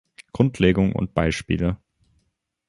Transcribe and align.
Grundlegung 0.33 0.93
und 0.95 1.13
Beispiele". 1.13 1.77